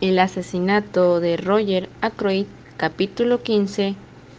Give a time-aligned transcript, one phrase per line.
[0.00, 3.96] El asesinato de Roger Ackroyd, capítulo 15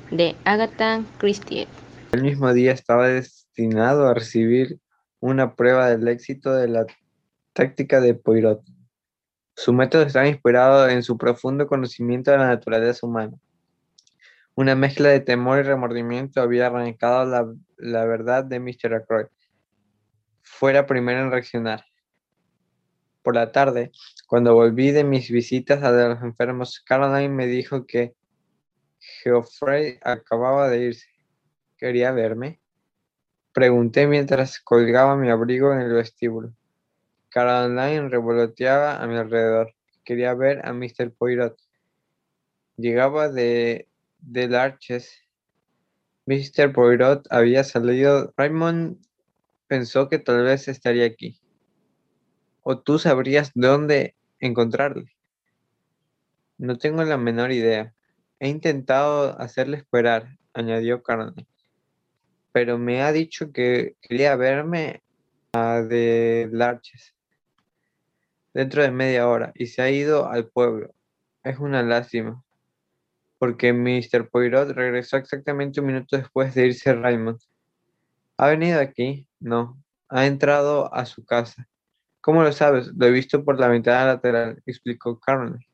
[0.09, 1.67] de Agatha Christie.
[2.13, 4.79] El mismo día estaba destinado a recibir
[5.19, 6.85] una prueba del éxito de la
[7.51, 8.61] táctica de Poirot.
[9.53, 13.35] Su método estaba inspirado en su profundo conocimiento de la naturaleza humana.
[14.55, 18.93] Una mezcla de temor y remordimiento había arrancado la, la verdad de Mr.
[18.93, 19.27] Ackroyd.
[20.41, 21.83] Fue la primera en reaccionar.
[23.21, 23.91] Por la tarde,
[24.29, 28.13] cuando volví de mis visitas a los enfermos, Caroline me dijo que
[28.99, 31.07] Geoffrey acababa de irse.
[31.77, 32.61] ¿Quería verme?
[33.53, 36.53] Pregunté mientras colgaba mi abrigo en el vestíbulo.
[37.29, 39.73] Caroline revoloteaba a mi alrededor.
[40.05, 41.11] Quería ver a Mr.
[41.11, 41.57] Poirot.
[42.77, 43.87] Llegaba de,
[44.19, 45.23] de Larches.
[46.27, 46.71] Mr.
[46.71, 48.31] Poirot había salido.
[48.37, 49.03] Raymond
[49.65, 51.41] pensó que tal vez estaría aquí.
[52.61, 55.11] ¿O tú sabrías dónde encontrarle?
[56.57, 57.93] No tengo la menor idea.
[58.39, 61.47] He intentado hacerle esperar, añadió Caroline.
[62.51, 65.01] Pero me ha dicho que quería verme
[65.53, 67.15] a de Larches
[68.53, 70.93] dentro de media hora y se ha ido al pueblo.
[71.43, 72.43] Es una lástima,
[73.37, 74.29] porque Mr.
[74.29, 77.39] Poirot regresó exactamente un minuto después de irse Raymond.
[78.37, 79.27] ¿Ha venido aquí?
[79.39, 79.81] No.
[80.09, 81.68] Ha entrado a su casa.
[82.29, 82.91] ¿Cómo lo sabes?
[82.95, 85.65] Lo he visto por la ventana lateral, explicó Caroline.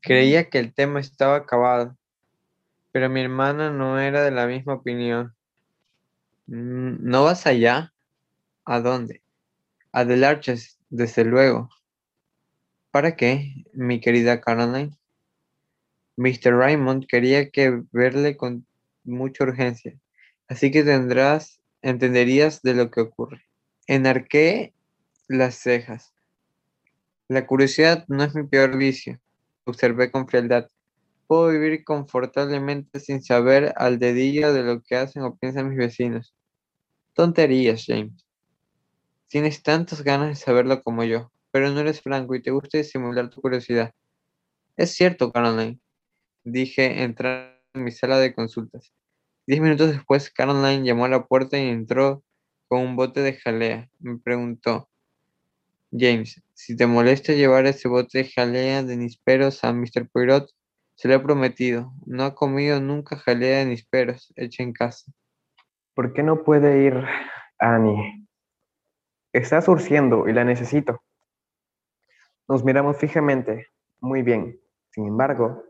[0.00, 1.96] Creía que el tema estaba acabado,
[2.92, 5.34] pero mi hermana no era de la misma opinión.
[6.46, 7.92] Mm, ¿No vas allá?
[8.64, 9.20] ¿A dónde?
[9.90, 11.70] A desde luego.
[12.92, 14.96] ¿Para qué, mi querida Caroline?
[16.14, 16.56] Mr.
[16.56, 18.64] Raymond quería que verle con
[19.02, 19.98] mucha urgencia,
[20.46, 23.47] así que tendrás, entenderías de lo que ocurre.
[23.88, 24.74] Enarqué
[25.26, 26.14] las cejas.
[27.26, 29.20] La curiosidad no es mi peor vicio
[29.68, 30.68] observé con frialdad.
[31.26, 36.34] Puedo vivir confortablemente sin saber al dedillo de lo que hacen o piensan mis vecinos.
[37.12, 38.26] Tonterías, James.
[39.28, 43.28] Tienes tantas ganas de saberlo como yo, pero no eres franco y te gusta disimular
[43.28, 43.94] tu curiosidad.
[44.76, 45.80] Es cierto, Caroline,
[46.44, 48.92] dije entrar en mi sala de consultas.
[49.46, 52.22] Diez minutos después, Caroline llamó a la puerta y entró
[52.68, 53.88] con un bote de jalea.
[53.98, 54.88] Me preguntó,
[55.90, 60.08] James, si te molesta llevar ese bote de jalea de nísperos a Mr.
[60.12, 60.50] Poirot,
[60.94, 61.92] se lo he prometido.
[62.06, 65.10] No ha comido nunca jalea de nísperos hecha en casa.
[65.94, 67.04] ¿Por qué no puede ir
[67.58, 68.26] Annie?
[69.32, 71.02] Está surciendo y la necesito.
[72.48, 73.66] Nos miramos fijamente.
[74.00, 74.60] Muy bien.
[74.90, 75.64] Sin embargo,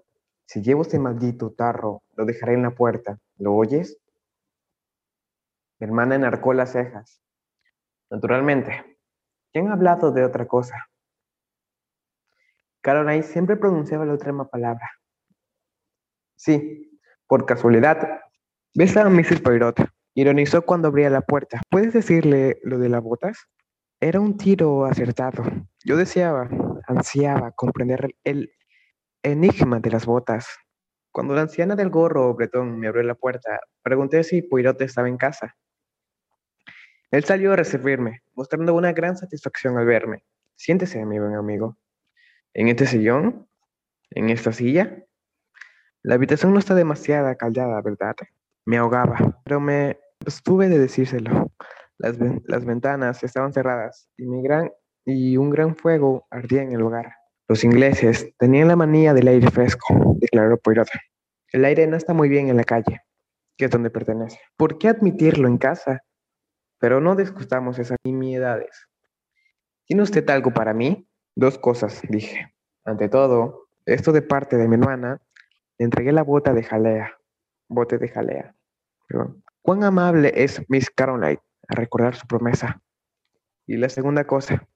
[0.47, 3.19] si llevo ese maldito tarro, lo dejaré en la puerta.
[3.37, 3.99] ¿Lo oyes?
[5.79, 7.23] Mi hermana enarcó las cejas.
[8.11, 8.99] Naturalmente,
[9.53, 10.89] ¿Quién ha hablado de otra cosa?
[12.83, 14.91] Caroline siempre pronunciaba la última palabra.
[16.37, 18.21] Sí, por casualidad.
[18.75, 19.41] ¿Ves a Mrs.
[19.41, 19.77] Poirot?
[20.15, 21.61] Ironizó cuando abría la puerta.
[21.71, 23.49] ¿Puedes decirle lo de las botas?
[24.01, 25.43] Era un tiro acertado.
[25.85, 26.49] Yo deseaba,
[26.87, 28.53] ansiaba comprender el
[29.23, 30.47] enigma de las botas.
[31.11, 35.17] Cuando la anciana del gorro bretón me abrió la puerta, pregunté si Poirot estaba en
[35.17, 35.57] casa.
[37.11, 40.25] Él salió a recibirme, mostrando una gran satisfacción al verme.
[40.57, 41.79] Siéntese, mi buen amigo.
[42.53, 43.49] ¿En este sillón?
[44.11, 45.05] ¿En esta silla?
[46.03, 48.15] La habitación no está demasiado callada, ¿verdad?
[48.67, 51.51] Me ahogaba, pero me estuve de decírselo.
[51.97, 54.71] Las, las ventanas estaban cerradas y, mi gran,
[55.05, 57.13] y un gran fuego ardía en el hogar.
[57.49, 60.89] Los ingleses tenían la manía del aire fresco, declaró Poirot.
[61.53, 63.01] El aire no está muy bien en la calle,
[63.57, 64.39] que es donde pertenece.
[64.59, 66.03] ¿Por qué admitirlo en casa?
[66.79, 68.89] Pero no discutamos esas nimiedades.
[69.87, 71.09] ¿Tiene usted algo para mí?
[71.35, 72.55] Dos cosas, dije.
[72.85, 75.21] Ante todo, esto de parte de mi hermana,
[75.79, 77.19] le entregué la bota de jalea.
[77.69, 78.55] Bote de jalea.
[79.63, 82.81] Cuán amable es Miss Caroline a recordar su promesa.
[83.67, 84.67] Y la segunda cosa,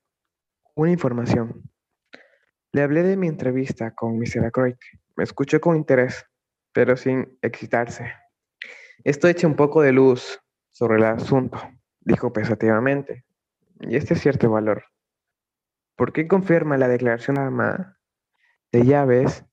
[0.75, 1.63] una información.
[2.73, 4.47] Le hablé de mi entrevista con Mr.
[4.47, 4.75] Ackroyd.
[5.17, 6.27] Me escuchó con interés,
[6.73, 8.13] pero sin excitarse.
[9.05, 10.41] Esto echa un poco de luz
[10.71, 11.59] sobre el asunto
[12.05, 13.25] dijo pensativamente.
[13.81, 14.85] Y este es cierto valor.
[15.97, 17.37] ¿Por qué confirma la declaración
[18.73, 19.45] de llaves?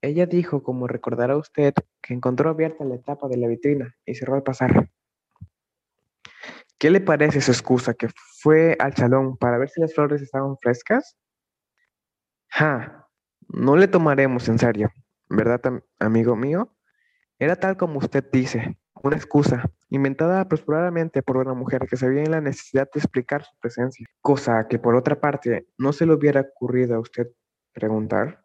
[0.00, 4.34] Ella dijo, como recordará usted, que encontró abierta la tapa de la vitrina y cerró
[4.34, 4.90] al pasar.
[6.78, 7.94] ¿Qué le parece su excusa?
[7.94, 8.08] ¿Que
[8.40, 11.16] fue al salón para ver si las flores estaban frescas?
[12.48, 13.08] Ja,
[13.48, 14.90] no le tomaremos en serio,
[15.28, 15.60] ¿verdad,
[16.00, 16.76] amigo mío?
[17.38, 18.76] Era tal como usted dice.
[19.02, 23.56] Una excusa inventada apresuradamente por una mujer que sabía en la necesidad de explicar su
[23.60, 27.28] presencia, cosa que por otra parte no se le hubiera ocurrido a usted
[27.72, 28.44] preguntar.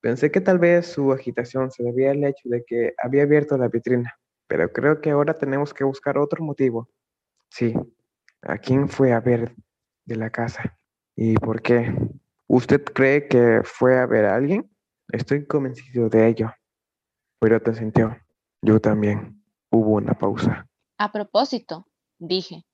[0.00, 3.68] Pensé que tal vez su agitación se debía al hecho de que había abierto la
[3.68, 6.88] vitrina, pero creo que ahora tenemos que buscar otro motivo.
[7.50, 7.74] Sí,
[8.42, 9.54] ¿a quién fue a ver
[10.04, 10.78] de la casa?
[11.16, 11.94] ¿Y por qué?
[12.46, 14.70] ¿Usted cree que fue a ver a alguien?
[15.10, 16.52] Estoy convencido de ello.
[17.40, 18.16] Pero te sintió.
[18.62, 19.37] Yo también.
[19.70, 20.66] Hubo una pausa.
[20.98, 21.86] A propósito,
[22.18, 22.64] dije,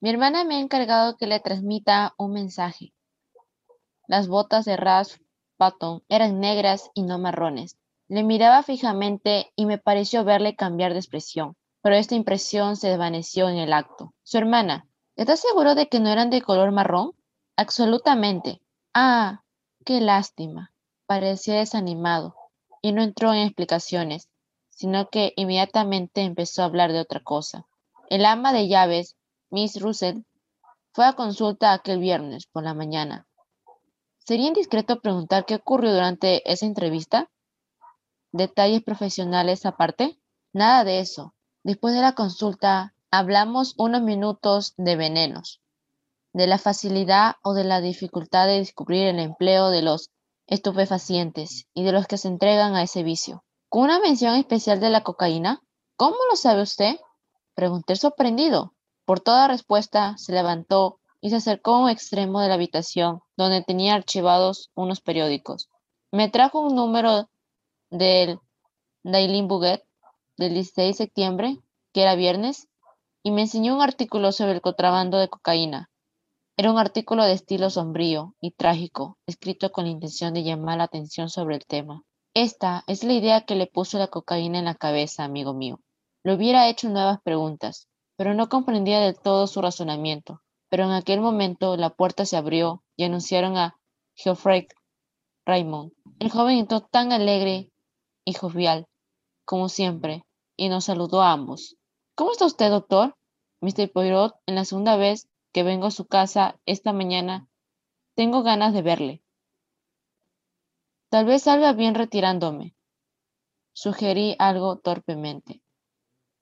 [0.00, 2.94] mi hermana me ha encargado que le transmita un mensaje.
[4.06, 5.20] Las botas de Ras
[5.58, 7.76] Patton eran negras y no marrones.
[8.08, 13.48] Le miraba fijamente y me pareció verle cambiar de expresión, pero esta impresión se desvaneció
[13.48, 14.14] en el acto.
[14.22, 17.12] Su hermana, ¿estás seguro de que no eran de color marrón?
[17.56, 18.62] Absolutamente.
[18.94, 19.42] Ah,
[19.84, 20.72] qué lástima.
[21.06, 22.34] Parecía desanimado
[22.80, 24.27] y no entró en explicaciones
[24.78, 27.66] sino que inmediatamente empezó a hablar de otra cosa.
[28.10, 29.16] El ama de llaves,
[29.50, 30.22] Miss Russell,
[30.92, 33.26] fue a consulta aquel viernes por la mañana.
[34.20, 37.28] ¿Sería indiscreto preguntar qué ocurrió durante esa entrevista?
[38.30, 40.16] ¿Detalles profesionales aparte?
[40.52, 41.34] Nada de eso.
[41.64, 45.60] Después de la consulta, hablamos unos minutos de venenos,
[46.32, 50.10] de la facilidad o de la dificultad de descubrir el empleo de los
[50.46, 53.42] estupefacientes y de los que se entregan a ese vicio.
[53.70, 55.62] ¿Con una mención especial de la cocaína?
[55.96, 56.96] ¿Cómo lo sabe usted?
[57.54, 58.74] Pregunté sorprendido.
[59.04, 63.62] Por toda respuesta, se levantó y se acercó a un extremo de la habitación donde
[63.62, 65.68] tenía archivados unos periódicos.
[66.10, 67.28] Me trajo un número
[67.90, 68.40] del
[69.02, 69.84] Daily Buget
[70.38, 71.58] del 16 de septiembre,
[71.92, 72.68] que era viernes,
[73.22, 75.90] y me enseñó un artículo sobre el contrabando de cocaína.
[76.56, 80.84] Era un artículo de estilo sombrío y trágico, escrito con la intención de llamar la
[80.84, 82.02] atención sobre el tema.
[82.40, 85.80] Esta es la idea que le puso la cocaína en la cabeza, amigo mío.
[86.22, 90.40] Le hubiera hecho nuevas preguntas, pero no comprendía del todo su razonamiento.
[90.68, 93.80] Pero en aquel momento la puerta se abrió y anunciaron a
[94.14, 94.68] Geoffrey
[95.46, 95.90] Raymond.
[96.20, 97.72] El joven entró tan alegre
[98.24, 98.86] y jovial
[99.44, 100.24] como siempre
[100.56, 101.74] y nos saludó a ambos.
[102.14, 103.16] ¿Cómo está usted, doctor?
[103.62, 103.90] Mr.
[103.90, 107.48] Poirot, en la segunda vez que vengo a su casa esta mañana,
[108.14, 109.22] tengo ganas de verle.
[111.10, 112.74] Tal vez salga bien retirándome.
[113.72, 115.62] Sugerí algo torpemente.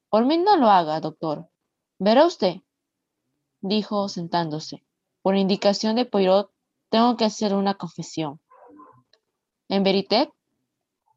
[0.09, 1.49] Por mí no lo haga, doctor.
[1.99, 2.57] Verá usted,
[3.61, 4.83] dijo sentándose.
[5.23, 6.51] Por indicación de Poirot,
[6.89, 8.41] tengo que hacer una confesión.
[9.69, 10.33] En verité,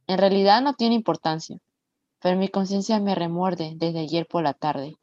[0.07, 1.60] en realidad no tiene importancia,
[2.19, 4.98] pero mi conciencia me remuerde desde ayer por la tarde.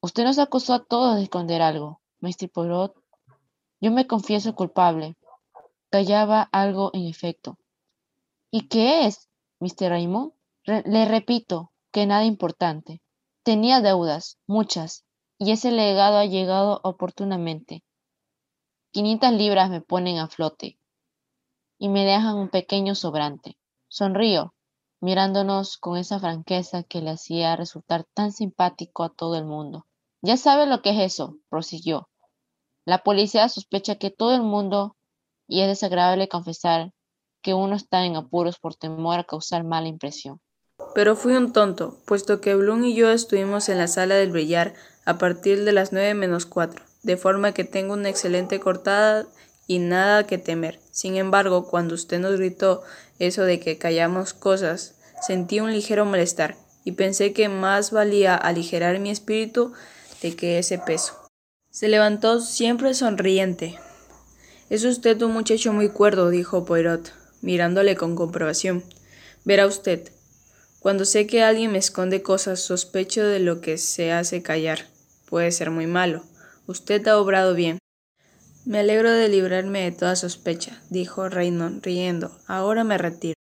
[0.00, 2.50] Usted nos acusó a todos de esconder algo, Mr.
[2.50, 2.94] Poirot.
[3.80, 5.16] Yo me confieso culpable,
[5.90, 7.58] Callaba algo en efecto.
[8.50, 9.28] ¿Y qué es,
[9.60, 9.90] Mr.
[9.90, 10.32] Raymond?
[10.64, 13.02] le repito que nada importante.
[13.42, 15.04] Tenía deudas, muchas,
[15.38, 17.82] y ese legado ha llegado oportunamente.
[18.92, 20.78] Quinientas libras me ponen a flote
[21.78, 23.56] y me dejan un pequeño sobrante.
[23.88, 24.54] Sonrío,
[25.00, 29.86] mirándonos con esa franqueza que le hacía resultar tan simpático a todo el mundo.
[30.22, 32.10] Ya sabe lo que es eso, prosiguió.
[32.84, 34.96] La policía sospecha que todo el mundo
[35.50, 36.92] y es desagradable confesar
[37.42, 40.40] que uno está en apuros por temor a causar mala impresión.
[40.94, 44.74] Pero fui un tonto, puesto que Bloom y yo estuvimos en la sala del brillar
[45.04, 49.26] a partir de las nueve menos cuatro, de forma que tengo una excelente cortada
[49.66, 50.78] y nada que temer.
[50.92, 52.82] Sin embargo, cuando usted nos gritó
[53.18, 59.00] eso de que callamos cosas, sentí un ligero malestar y pensé que más valía aligerar
[59.00, 59.72] mi espíritu
[60.22, 61.14] de que ese peso.
[61.70, 63.78] Se levantó siempre sonriente,
[64.70, 67.12] es usted un muchacho muy cuerdo, dijo Poirot,
[67.42, 68.84] mirándole con comprobación.
[69.44, 70.10] Verá usted,
[70.78, 74.86] cuando sé que alguien me esconde cosas, sospecho de lo que se hace callar.
[75.28, 76.24] Puede ser muy malo.
[76.66, 77.78] Usted ha obrado bien.
[78.64, 82.30] Me alegro de librarme de toda sospecha, dijo Raymond, riendo.
[82.46, 83.34] Ahora me retiro.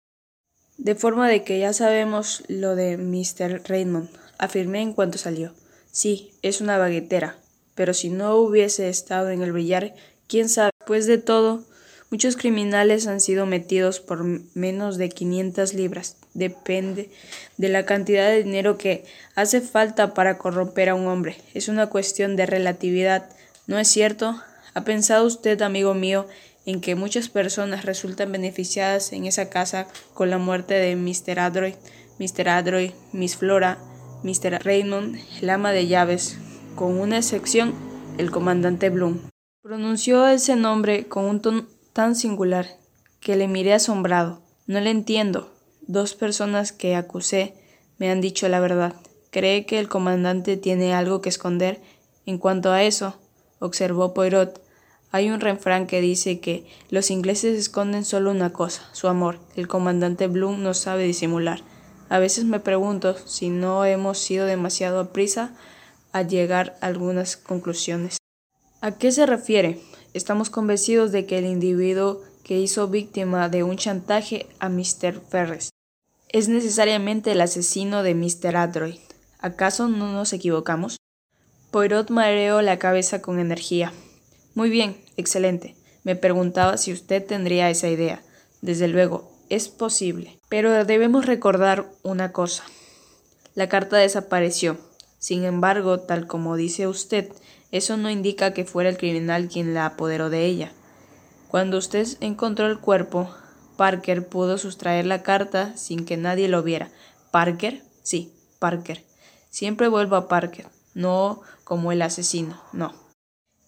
[0.77, 3.62] De forma de que ya sabemos lo de Mr.
[3.69, 5.53] Raymond, afirmé en cuanto salió.
[5.91, 7.38] Sí, es una baguetera,
[7.75, 9.93] pero si no hubiese estado en el billar,
[10.27, 10.71] quién sabe.
[10.89, 11.62] Después de todo,
[12.10, 14.24] muchos criminales han sido metidos por
[14.55, 16.17] menos de 500 libras.
[16.34, 17.12] Depende
[17.58, 19.05] de la cantidad de dinero que
[19.36, 21.38] hace falta para corromper a un hombre.
[21.53, 23.29] Es una cuestión de relatividad,
[23.67, 24.41] ¿no es cierto?
[24.74, 26.25] ¿Ha pensado usted, amigo mío,
[26.65, 31.39] en que muchas personas resultan beneficiadas en esa casa con la muerte de Mr.
[31.39, 31.75] Adroy,
[32.17, 32.50] Mr.
[32.50, 33.77] Adroy, Miss Flora,
[34.24, 34.65] Mr.
[34.65, 36.39] Raymond, el ama de llaves,
[36.74, 37.75] con una excepción,
[38.17, 39.29] el comandante Bloom?
[39.61, 42.65] Pronunció ese nombre con un tono tan singular
[43.19, 44.41] que le miré asombrado.
[44.67, 45.51] No le entiendo.
[45.81, 47.55] Dos personas que acusé
[47.97, 48.95] me han dicho la verdad.
[49.31, 51.81] ¿Cree que el comandante tiene algo que esconder?
[52.25, 53.19] En cuanto a eso,
[53.59, 54.61] observó Poirot,
[55.11, 59.39] hay un refrán que dice que los ingleses esconden solo una cosa, su amor.
[59.57, 61.59] El comandante Bloom no sabe disimular.
[62.07, 65.53] A veces me pregunto si no hemos sido demasiado a prisa
[66.13, 68.18] a llegar a algunas conclusiones.
[68.81, 69.81] ¿A qué se refiere?
[70.13, 75.19] Estamos convencidos de que el individuo que hizo víctima de un chantaje a Mr.
[75.29, 75.71] Ferris
[76.29, 78.55] es necesariamente el asesino de Mr.
[78.55, 78.95] Android.
[79.39, 80.95] ¿Acaso no nos equivocamos?
[81.71, 83.91] Poirot mareó la cabeza con energía.
[84.55, 85.75] Muy bien, excelente.
[86.05, 88.24] Me preguntaba si usted tendría esa idea.
[88.62, 90.39] Desde luego, es posible.
[90.48, 92.63] Pero debemos recordar una cosa.
[93.55, 94.77] La carta desapareció.
[95.17, 97.29] Sin embargo, tal como dice usted,
[97.71, 100.71] eso no indica que fuera el criminal quien la apoderó de ella.
[101.49, 103.29] Cuando usted encontró el cuerpo,
[103.77, 106.89] Parker pudo sustraer la carta sin que nadie lo viera.
[107.31, 107.83] ¿Parker?
[108.03, 109.03] Sí, Parker.
[109.49, 112.93] Siempre vuelvo a Parker, no como el asesino, no.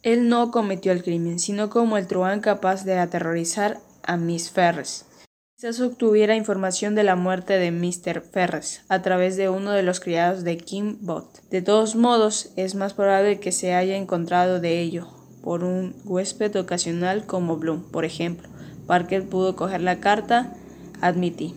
[0.04, 5.06] Él no cometió el crimen, sino como el truán capaz de aterrorizar a Miss Ferris.
[5.62, 8.22] Quizás obtuviera información de la muerte de Mr.
[8.22, 11.48] Ferris a través de uno de los criados de Kim Bot.
[11.52, 15.08] De todos modos, es más probable que se haya encontrado de ello
[15.44, 18.50] por un huésped ocasional como Bloom, por ejemplo.
[18.88, 20.52] Parker pudo coger la carta,
[21.00, 21.54] admití.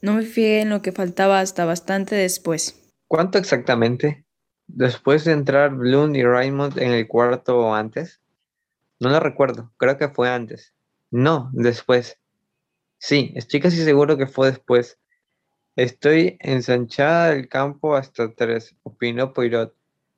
[0.00, 2.80] No me fijé en lo que faltaba hasta bastante después.
[3.08, 4.24] ¿Cuánto exactamente?
[4.68, 8.20] Después de entrar Bloom y Raymond en el cuarto o antes.
[9.00, 10.74] No lo recuerdo, creo que fue antes.
[11.10, 12.20] No, después.
[13.02, 14.98] Sí, estoy casi seguro que fue después.
[15.74, 19.74] Estoy ensanchada del campo hasta tres, opinó Poirot.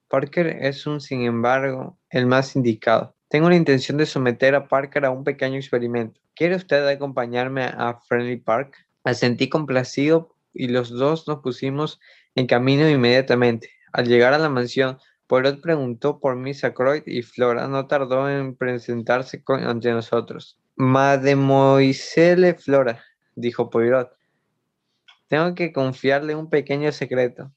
[0.09, 3.15] Parker es un, sin embargo, el más indicado.
[3.29, 6.21] Tengo la intención de someter a Parker a un pequeño experimento.
[6.35, 8.75] ¿Quiere usted acompañarme a Friendly Park?
[9.05, 12.01] Asentí complacido y los dos nos pusimos
[12.35, 13.71] en camino inmediatamente.
[13.93, 14.99] Al llegar a la mansión,
[15.29, 20.59] Poirot preguntó por Miss Ackroyd y Flora no tardó en presentarse ante nosotros.
[20.77, 23.03] Mademoiselle Flora,
[23.35, 24.17] dijo Poirot,
[25.29, 27.53] tengo que confiarle un pequeño secreto.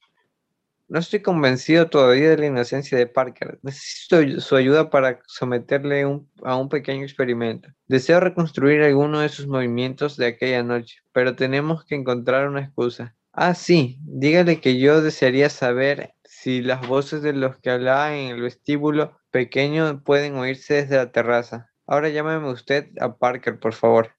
[0.88, 3.60] No estoy convencido todavía de la inocencia de Parker.
[3.63, 6.03] Necesito su ayuda para someterle
[6.43, 7.69] a un pequeño experimento.
[7.88, 13.15] Deseo reconstruir alguno de sus movimientos de aquella noche, pero tenemos que encontrar una excusa.
[13.34, 18.36] Ah, sí, dígale que yo desearía saber si las voces de los que hablaban en
[18.36, 21.72] el vestíbulo pequeño pueden oírse desde la terraza.
[21.88, 24.12] Ahora llámeme usted a Parker, por favor.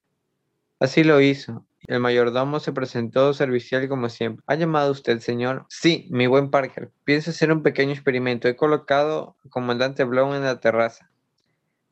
[0.79, 1.65] Así lo hizo.
[1.87, 4.43] El mayordomo se presentó servicial como siempre.
[4.47, 5.65] ¿Ha llamado usted, señor?
[5.69, 6.91] Sí, mi buen Parker.
[7.03, 8.47] Pienso hacer un pequeño experimento.
[8.47, 11.09] He colocado al comandante Blown en la terraza,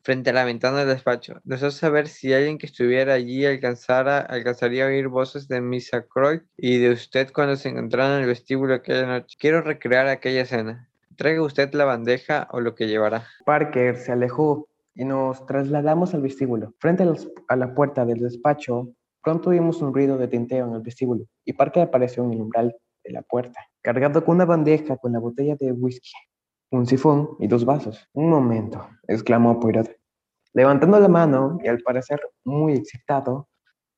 [0.02, 1.40] frente a la ventana del despacho.
[1.44, 6.42] Deseo saber si alguien que estuviera allí alcanzara, alcanzaría a oír voces de Miss Croix
[6.56, 9.36] y de usted cuando se encontraron en el vestíbulo aquella noche.
[9.40, 10.88] Quiero recrear aquella escena.
[11.16, 13.26] Traiga usted la bandeja o lo que llevará.
[13.46, 16.74] Parker se alejó y nos trasladamos al vestíbulo.
[16.80, 17.04] Frente
[17.48, 21.52] a, la puerta del despacho Pronto oímos un ruido de tinteo en el vestíbulo y
[21.52, 25.56] Parker apareció en el umbral de la puerta, cargado con una bandeja con la botella
[25.56, 26.12] de whisky,
[26.70, 28.08] un sifón y dos vasos.
[28.12, 29.90] Un momento, exclamó Poirot,
[30.52, 33.48] levantando la mano y al parecer muy excitado.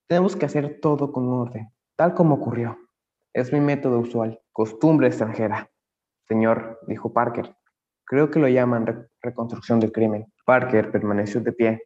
[0.09, 2.79] Tenemos que hacer todo con orden, tal como ocurrió.
[3.35, 5.71] Es mi método usual, costumbre extranjera.
[6.27, 7.55] Señor, dijo Parker,
[8.09, 10.27] creo que lo llaman reconstrucción del crimen.
[10.45, 11.83] Parker permaneció de pie,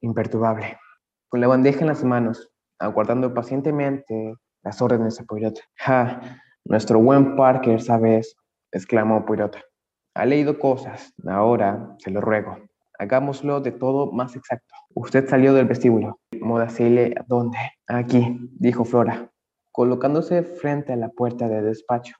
[0.00, 0.78] imperturbable,
[1.28, 5.58] con la bandeja en las manos aguardando pacientemente las órdenes de Poirot.
[5.76, 6.40] ¡Ja!
[6.64, 8.36] Nuestro buen Parker sabe eso,
[8.72, 9.58] exclamó Poirot.
[10.14, 12.58] Ha leído cosas, ahora se lo ruego.
[12.98, 14.74] Hagámoslo de todo más exacto.
[14.94, 16.20] Usted salió del vestíbulo.
[16.40, 17.58] Modacile, ¿dónde?
[17.86, 19.30] Aquí, dijo Flora,
[19.70, 22.16] colocándose frente a la puerta del despacho.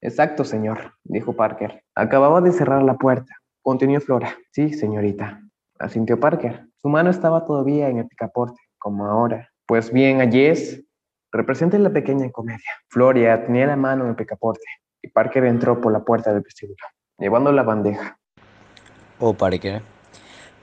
[0.00, 1.81] Exacto, señor, dijo Parker.
[1.94, 3.34] Acababa de cerrar la puerta.
[3.60, 4.36] Continuó Flora.
[4.50, 5.42] Sí, señorita,
[5.78, 6.66] asintió Parker.
[6.80, 9.50] Su mano estaba todavía en el picaporte, como ahora.
[9.66, 10.82] Pues bien, es.
[11.30, 12.70] representa la pequeña comedia.
[12.88, 14.64] Floria tenía la mano en el picaporte
[15.02, 16.78] y Parker entró por la puerta del vestíbulo,
[17.18, 18.18] llevando la bandeja.
[19.18, 19.82] Oh, Parker.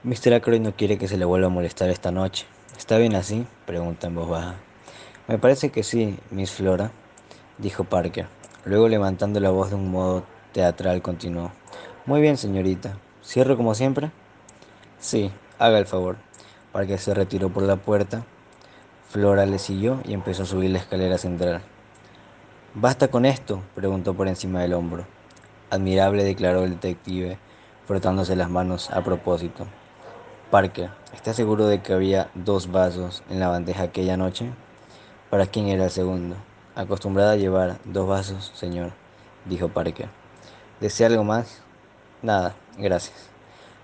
[0.02, 0.34] Mr.
[0.34, 2.46] Ackroyd no quiere que se le vuelva a molestar esta noche.
[2.76, 3.46] ¿Está bien así?
[3.66, 4.56] Pregunta en voz baja.
[5.28, 6.90] Me parece que sí, Miss Flora,
[7.58, 8.26] dijo Parker.
[8.64, 11.52] Luego levantando la voz de un modo teatral continuó.
[12.06, 12.96] Muy bien, señorita.
[13.22, 14.10] ¿Cierro como siempre?
[14.98, 16.16] Sí, haga el favor.
[16.72, 18.24] Parker se retiró por la puerta
[19.10, 21.62] Flora le siguió y empezó a subir la escalera central.
[22.74, 23.60] ¿Basta con esto?
[23.74, 25.04] preguntó por encima del hombro.
[25.68, 27.36] Admirable, declaró el detective,
[27.88, 29.66] frotándose las manos a propósito.
[30.52, 34.48] Parker, ¿estás seguro de que había dos vasos en la bandeja aquella noche?
[35.28, 36.36] ¿Para quién era el segundo?
[36.76, 38.92] acostumbrada a llevar dos vasos, señor,
[39.44, 40.19] dijo Parker.
[40.80, 41.60] ¿Desea algo más?
[42.22, 43.28] Nada, gracias.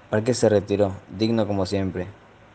[0.08, 2.06] Parker se retiró, digno como siempre.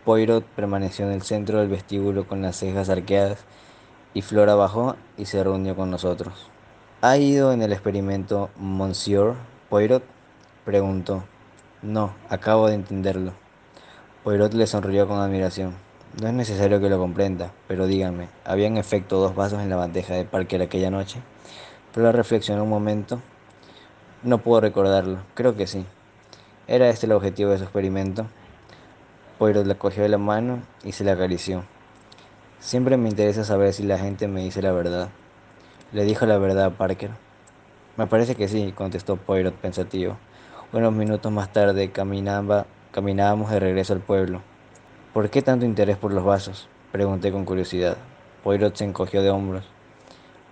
[0.03, 3.45] Poirot permaneció en el centro del vestíbulo con las cejas arqueadas
[4.15, 6.50] y Flora bajó y se reunió con nosotros.
[7.01, 9.36] ¿Ha ido en el experimento Monsieur
[9.69, 10.03] Poirot?
[10.65, 11.24] preguntó.
[11.83, 13.33] No, acabo de entenderlo.
[14.24, 15.75] Poirot le sonrió con admiración.
[16.19, 19.75] No es necesario que lo comprenda, pero dígame, ¿había en efecto dos vasos en la
[19.75, 21.19] bandeja de Parker aquella noche?
[21.91, 23.21] Flora reflexionó un momento.
[24.23, 25.83] No puedo recordarlo, creo que sí.
[26.67, 28.27] ¿Era este el objetivo de su experimento?
[29.39, 31.63] Poirot le cogió de la mano y se le acarició.
[32.59, 35.09] Siempre me interesa saber si la gente me dice la verdad.
[35.91, 37.09] ¿Le dijo la verdad a Parker?
[37.97, 40.17] Me parece que sí, contestó Poirot pensativo.
[40.71, 44.43] Unos minutos más tarde caminaba, caminábamos de regreso al pueblo.
[45.15, 46.69] ¿Por qué tanto interés por los vasos?
[46.91, 47.97] Pregunté con curiosidad.
[48.43, 49.65] Poirot se encogió de hombros.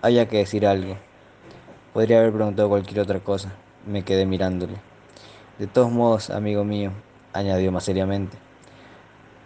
[0.01, 0.97] Había que decir algo.
[1.93, 3.51] Podría haber preguntado cualquier otra cosa.
[3.87, 4.75] Me quedé mirándole.
[5.57, 6.91] De todos modos, amigo mío,
[7.33, 8.37] añadió más seriamente.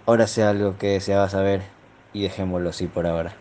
[0.05, 1.61] Ahora sé algo que deseaba saber
[2.11, 3.33] y dejémoslo así por ahora.